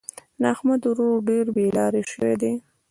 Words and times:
د 0.41 0.43
احمد 0.53 0.81
ورور 0.89 1.17
ډېر 1.29 1.45
بې 1.55 1.67
لارې 1.77 2.01
شوی 2.11 2.33
دی. 2.41 2.53